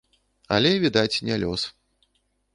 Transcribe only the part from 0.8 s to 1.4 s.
відаць, не